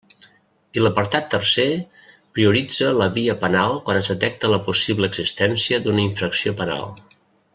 I 0.77 0.81
l'apartat 0.83 1.27
tercer 1.33 1.65
prioritza 2.37 2.89
la 3.01 3.09
via 3.19 3.35
penal 3.45 3.77
quan 3.89 4.01
es 4.01 4.11
detecta 4.15 4.53
la 4.55 4.61
possible 4.71 5.11
existència 5.15 5.83
d'una 5.85 6.07
infracció 6.09 6.57
penal. 6.65 6.91